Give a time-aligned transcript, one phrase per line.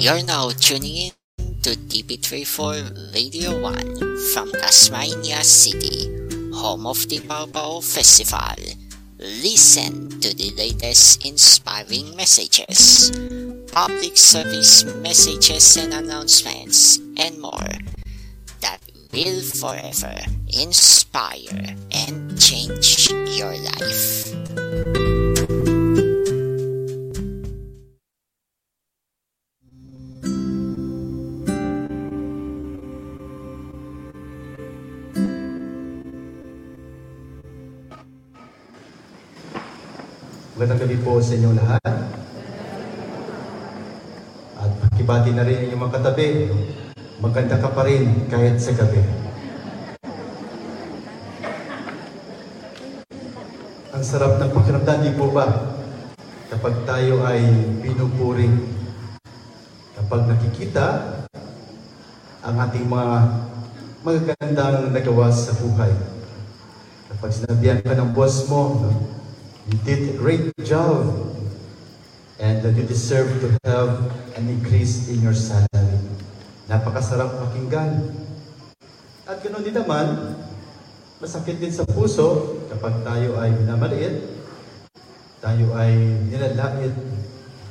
[0.00, 6.08] You're now tuning in to DP34 Radio 1 from Tasmania City,
[6.56, 8.56] home of the Baobao Festival.
[9.18, 13.12] Listen to the latest inspiring messages,
[13.72, 17.68] public service messages and announcements, and more
[18.62, 18.80] that
[19.12, 20.16] will forever
[20.48, 25.19] inspire and change your life.
[40.60, 41.92] Magandang gabi po sa inyong lahat.
[44.60, 46.52] At pakibati na rin inyong mga katabi.
[47.16, 49.00] Maganda ka pa rin kahit sa gabi.
[53.96, 55.48] Ang sarap ng pakiramdam, di po ba?
[56.52, 57.40] Kapag tayo ay
[57.80, 58.60] pinupuring.
[59.96, 60.86] Kapag nakikita
[62.44, 63.08] ang ating mga
[64.04, 65.96] magagandang nagawa sa buhay.
[67.16, 69.19] Kapag sinabihan ka ng boss mo, no?
[69.70, 71.30] You did a great job.
[72.42, 74.02] And that you deserve to have
[74.34, 75.94] an increase in your salary.
[76.66, 78.10] Napakasarap pakinggan.
[79.30, 80.34] At ganoon din naman,
[81.22, 84.42] masakit din sa puso kapag tayo ay minamaliit,
[85.38, 85.94] tayo ay
[86.26, 86.96] nilalait.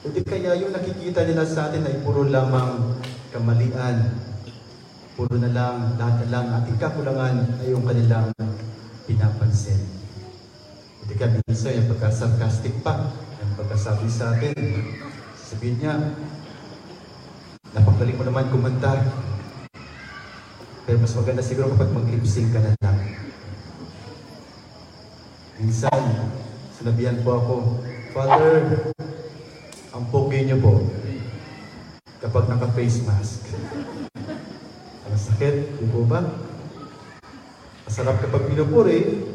[0.00, 3.02] Hindi kaya yung nakikita nila sa atin ay puro lamang
[3.36, 4.16] kamalian.
[5.12, 8.32] Puro na lang, lahat na lang ating kakulangan ay yung kanilang
[9.04, 10.01] pinapansin.
[11.02, 13.10] Hindi ka minsan yung pagka-sarcastic pa,
[13.42, 14.54] yung pagkasabi sa atin.
[15.34, 15.98] Sabihin niya,
[17.74, 19.02] napagaling mo naman kumanta.
[20.86, 22.98] Pero mas maganda siguro kapag mag-lip sync ka na lang.
[25.58, 26.00] Minsan,
[26.78, 27.54] sinabihan po ako,
[28.14, 28.94] Father,
[29.90, 30.86] ang pogi niyo po
[32.22, 33.50] kapag naka-face mask.
[35.10, 36.22] Ang sakit, di po ba?
[37.90, 39.26] Masarap kapag pinupuri,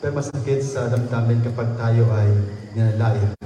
[0.00, 2.32] pero masakit sa damdamin kapag tayo ay
[2.72, 3.36] ninalain.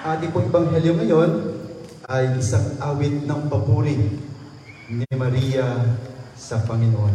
[0.00, 1.30] Ating pong Ebanghelyo ngayon
[2.08, 4.16] ay isang awit ng papuri
[4.88, 5.84] ni Maria
[6.32, 7.12] sa Panginoon.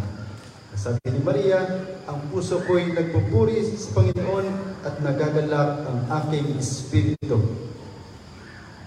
[0.78, 1.66] Sabi ni Maria,
[2.06, 4.46] ang puso ko'y nagpupuri sa Panginoon
[4.86, 7.42] at nagagalak ang aking espiritu.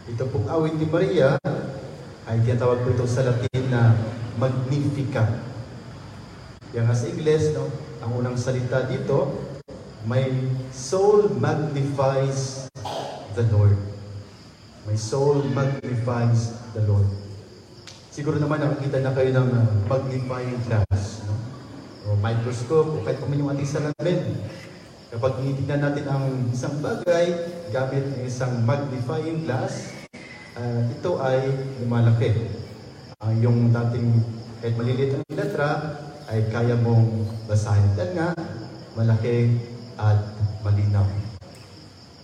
[0.07, 1.35] Ito pong awit ni Maria
[2.31, 3.91] ay tinatawag po ito sa Latin na
[4.39, 5.43] Magnificat.
[6.79, 7.89] Yan nga sa Ingles, no?
[8.03, 9.48] ang unang salita dito,
[10.07, 10.31] My
[10.71, 12.71] soul magnifies
[13.35, 13.75] the Lord.
[14.87, 17.11] My soul magnifies the Lord.
[18.15, 21.35] Siguro naman nakakita na kayo ng uh, magnifying glass, no?
[22.07, 24.39] o microscope, o kahit yung ating salamin.
[25.11, 27.35] Kapag tinitignan natin ang isang bagay
[27.75, 29.95] gamit ng isang magnifying glass,
[30.55, 31.43] uh, ito ay
[31.83, 32.47] lumalaki.
[33.19, 34.23] Uh, yung dating
[34.63, 35.71] kahit maliliit ang letra,
[36.31, 37.87] ay kaya mong basahin.
[37.95, 38.29] Dahil nga,
[38.99, 39.55] malaki
[39.99, 40.23] at
[40.63, 41.07] malinaw.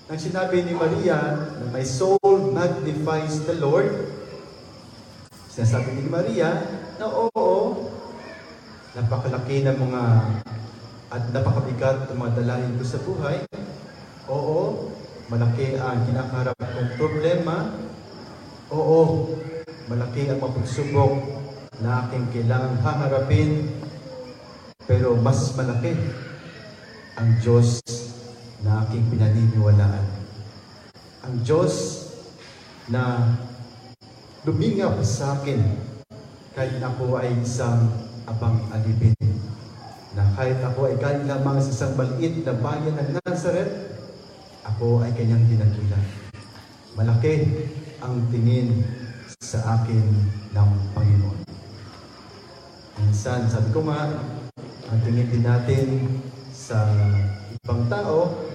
[0.06, 1.18] Nang sinabi ni Maria
[1.58, 3.90] na my soul magnifies the Lord,
[5.50, 6.54] sinasabi ni Maria
[7.02, 7.50] na oo,
[8.94, 10.02] napakalaki ng mga
[11.14, 13.38] at napakabigat ng mga dalahin ko sa buhay.
[14.26, 14.90] Oo,
[15.30, 17.70] malaki ang kinakaharap kong problema.
[18.74, 19.30] Oo,
[19.86, 21.14] malaki ang mga pagsubok
[21.78, 23.50] na aking kailangang haharapin.
[24.90, 25.94] Pero mas malaki
[27.14, 27.78] ang Diyos
[28.66, 30.06] na aking pinaniniwalaan.
[31.22, 32.06] Ang Diyos
[32.90, 33.22] na
[34.42, 35.62] lumingap sa akin
[36.58, 37.86] kahit ako ay isang
[38.26, 39.14] abang alipin.
[40.14, 43.72] Na kahit ako ay galing lamang sa isang maliit na bayan ng Nazareth,
[44.66, 45.98] ako ay kanyang dinagila.
[46.98, 47.34] Malaki
[47.98, 48.82] ang tingin
[49.42, 50.02] sa akin
[50.54, 51.38] ng Panginoon.
[53.02, 54.06] Minsan, sabi ko nga,
[54.86, 55.86] ang tingin din natin
[56.64, 56.88] sa
[57.60, 58.48] ibang tao,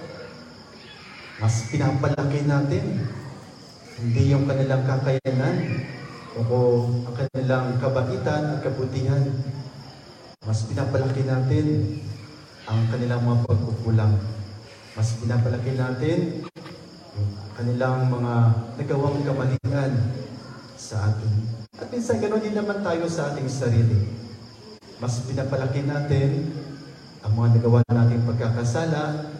[1.38, 3.06] mas pinapalaki natin.
[4.02, 5.86] Hindi yung kanilang kakayanan
[6.34, 6.42] o
[7.06, 9.22] ang kanilang kabaitan at kabutihan.
[10.42, 11.66] Mas pinapalaki natin
[12.66, 14.18] ang kanilang mga pagkukulang.
[14.98, 16.18] Mas pinapalaki natin
[17.14, 18.34] yung kanilang mga
[18.74, 19.92] nagawang kamalian
[20.74, 21.30] sa atin.
[21.78, 24.02] At minsan ganoon din naman tayo sa ating sarili.
[24.98, 26.59] Mas pinapalaki natin
[27.20, 29.32] ang mga nagawa nating pagkakasala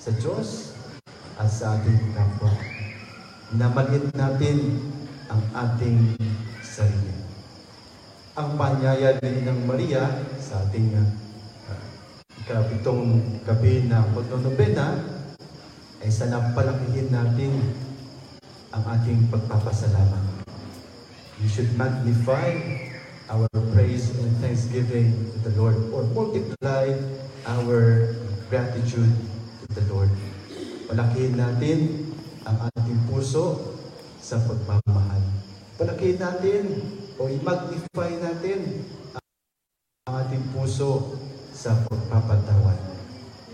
[0.00, 0.74] sa Diyos
[1.38, 2.52] at sa ating kapwa.
[3.54, 4.78] Namaliit natin
[5.30, 6.14] ang ating
[6.62, 7.14] sarili.
[8.34, 10.06] Ang panyaya din ng Maria
[10.38, 11.84] sa ating uh,
[12.46, 14.86] ikapitong gabi na pagnonobena
[16.00, 17.52] ay sana palakihin natin
[18.70, 20.40] ang ating pagpapasalamat.
[21.40, 22.52] we should magnify
[23.32, 26.92] our praise and thanksgiving to the Lord or multiply
[27.48, 28.12] our
[28.50, 29.14] gratitude
[29.62, 30.10] to the Lord.
[30.90, 32.10] Palakihin natin
[32.42, 33.78] ang ating puso
[34.18, 35.22] sa pagmamahal.
[35.78, 36.82] Palakihin natin
[37.14, 38.82] o i-magnify natin
[40.10, 41.14] ang ating puso
[41.54, 42.74] sa pagpapatawad.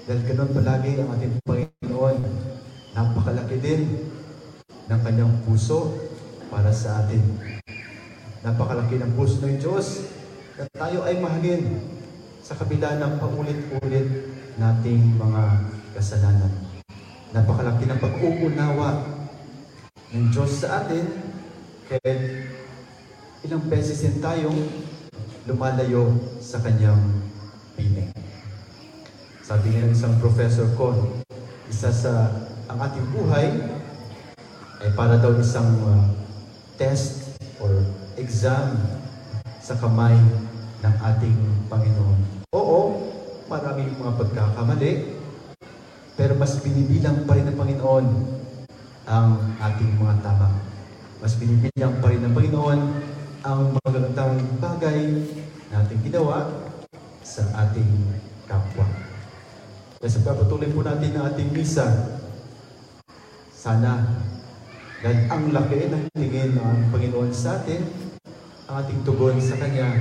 [0.08, 2.16] Dahil ganun palagi ang ating Panginoon,
[2.96, 4.08] napakalaki din
[4.88, 5.92] ng kanyang puso
[6.48, 7.20] para sa atin.
[8.40, 10.08] Napakalaki ng puso ng Diyos
[10.56, 11.84] na tayo ay mahalin
[12.40, 15.42] sa kabila ng paulit-ulit nating mga
[15.92, 16.52] kasalanan.
[17.32, 19.04] Napakalaki ng pag-uunawa
[20.16, 21.04] ng Diyos sa atin
[21.86, 22.48] kahit
[23.44, 24.56] ilang beses din tayong
[25.44, 26.98] lumalayo sa kanyang
[27.76, 28.10] piling.
[29.44, 31.20] Sabi nga ng isang professor ko,
[31.68, 32.32] isa sa
[32.66, 33.46] ang ating buhay
[34.82, 36.02] ay para daw isang uh,
[36.74, 37.70] test or
[38.18, 38.74] exam
[39.62, 40.16] sa kamay
[40.82, 41.38] ng ating
[41.70, 42.18] Panginoon.
[42.56, 42.80] Oo,
[43.46, 44.92] maraming mga pagkakamali,
[46.18, 48.06] pero mas binibilang pa rin ng Panginoon
[49.06, 50.50] ang ating mga tama.
[51.22, 52.80] Mas binibilang pa rin ng Panginoon
[53.46, 55.22] ang magagandang bagay
[55.70, 56.50] na ating ginawa
[57.22, 57.86] sa ating
[58.50, 58.86] kapwa.
[60.02, 61.86] Kaya sa pagpatuloy po natin ang ating misa,
[63.54, 64.22] sana
[65.06, 67.86] dahil ang laki ng tingin ng Panginoon sa atin,
[68.66, 69.94] ang ating tugon sa Kanya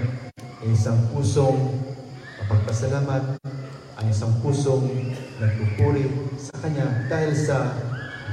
[0.65, 1.94] ay isang pusong
[2.45, 3.42] mapagpasalamat,
[3.97, 4.86] ang isang pusong
[5.42, 6.06] nagpupuri
[6.38, 7.74] sa Kanya dahil sa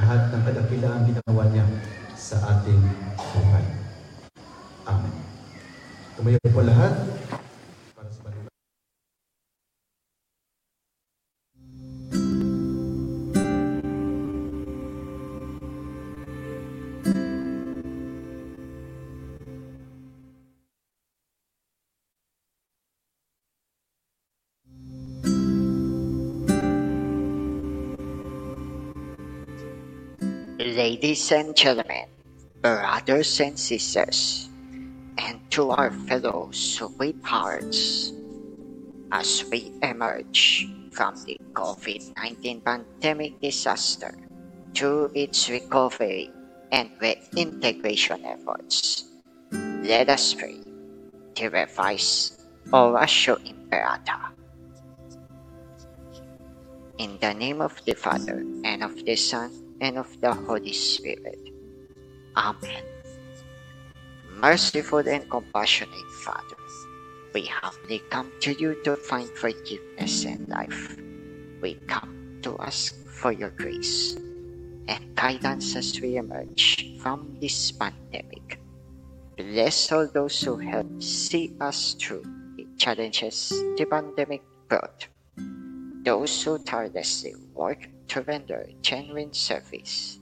[0.05, 1.65] lahat ng kadakilaan ginawa niya
[2.13, 2.83] sa ating
[3.17, 3.65] buhay.
[4.85, 5.17] Amen.
[6.21, 6.93] Tumayo po lahat
[30.63, 32.07] Ladies and gentlemen,
[32.63, 34.47] brothers and sisters,
[35.19, 38.15] and to our fellow sweethearts,
[39.11, 44.15] as we emerge from the COVID 19 pandemic disaster
[44.79, 46.31] to its recovery
[46.71, 49.11] and reintegration efforts,
[49.83, 50.63] let us pray
[51.35, 52.39] to revise
[52.71, 54.31] Oratio Imperata.
[57.03, 59.51] In the name of the Father, and of the Son,
[59.83, 61.51] and of the Holy Spirit.
[62.39, 62.87] Amen.
[64.39, 66.57] Merciful and compassionate Father,
[67.35, 70.97] we humbly come to you to find forgiveness and life.
[71.61, 74.15] We come to ask for your grace
[74.87, 78.63] and guidance as we emerge from this pandemic.
[79.37, 82.23] Bless all those who help see us through
[82.57, 85.09] the challenges the pandemic brought.
[86.05, 90.21] Those who tirelessly work to render genuine service,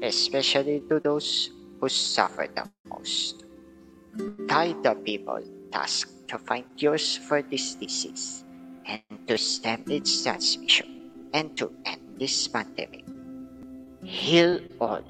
[0.00, 1.50] especially to those
[1.82, 3.42] who suffer the most.
[4.46, 5.42] Guide the people
[5.74, 8.46] tasked to find cures for this disease
[8.86, 13.02] and to stem its transmission and to end this pandemic.
[14.06, 15.02] Heal all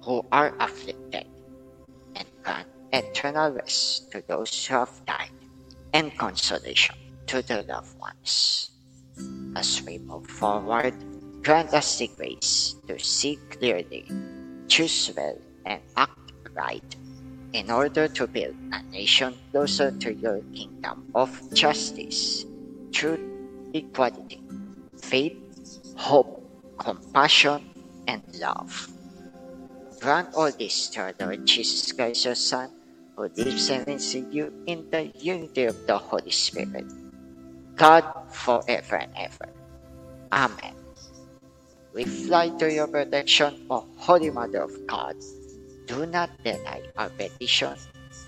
[0.00, 1.28] who are afflicted
[2.16, 5.36] and grant eternal rest to those who have died
[5.92, 6.96] and consolation
[7.28, 8.72] to their loved ones.
[9.54, 10.96] As we move forward,
[11.42, 14.06] grant us the grace to see clearly,
[14.68, 16.12] choose well, and act
[16.54, 16.96] right
[17.52, 22.44] in order to build a nation closer to your kingdom of justice,
[22.92, 23.20] truth,
[23.74, 24.42] equality,
[25.00, 25.36] faith,
[25.96, 26.42] hope,
[26.78, 27.62] compassion,
[28.06, 28.88] and love.
[30.00, 32.70] Grant all this to our Lord Jesus Christ, your Son,
[33.16, 36.86] who lives and reigns in you in the unity of the Holy Spirit,
[37.76, 39.48] God forever and ever.
[40.32, 40.79] Amen.
[41.92, 45.16] We fly to your protection, O Holy Mother of God.
[45.86, 47.74] Do not deny our petition,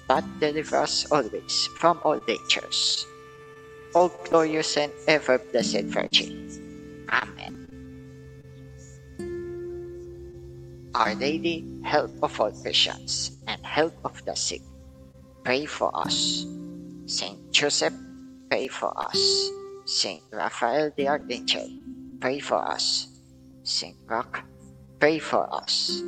[0.08, 3.06] but deliver us always from all dangers.
[3.94, 7.06] O glorious and ever blessed Virgin.
[7.12, 7.68] Amen.
[10.94, 14.62] Our Lady, help of all Christians and help of the sick,
[15.44, 16.44] pray for us.
[17.06, 17.94] Saint Joseph,
[18.50, 19.20] pray for us.
[19.84, 21.68] Saint Raphael the Archangel,
[22.20, 23.11] pray for us.
[23.62, 24.42] Saint Roch,
[24.98, 26.02] pray for us.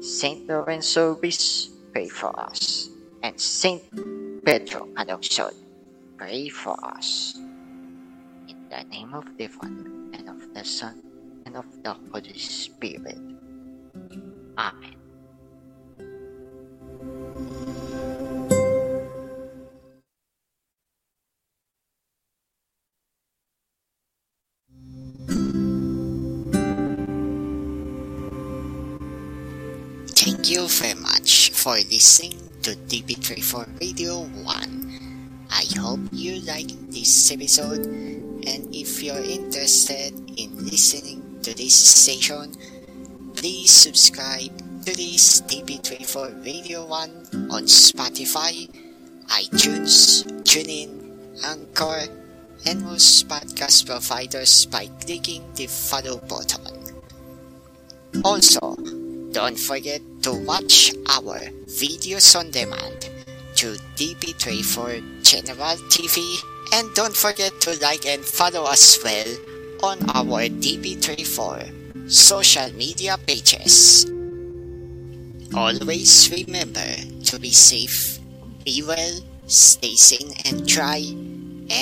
[0.00, 2.90] Saint Lorenzo Bis, pray for us.
[3.22, 3.82] And Saint
[4.44, 5.54] Pedro Calungsod,
[6.18, 7.34] pray for us.
[8.48, 11.00] In the name of the Father, and of the Son,
[11.46, 13.18] and of the Holy Spirit.
[14.58, 14.97] Amen.
[30.38, 35.48] Thank you very much for listening to DP34 Radio 1.
[35.50, 37.84] I hope you like this episode
[38.46, 42.54] and if you're interested in listening to this station,
[43.34, 44.54] please subscribe
[44.86, 48.70] to this DP34 Radio 1 on Spotify,
[49.42, 52.06] iTunes, TuneIn, Anchor,
[52.64, 56.94] and most podcast providers by clicking the follow button.
[58.24, 58.76] Also,
[59.32, 63.10] don't forget to watch our videos on demand
[63.56, 66.38] to DP34 General TV
[66.74, 69.28] and don't forget to like and follow us well
[69.82, 74.06] on our DP34 social media pages.
[75.54, 76.86] Always remember
[77.24, 78.18] to be safe,
[78.64, 81.04] be well, stay sane and dry,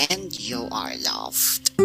[0.08, 1.75] and you are loved.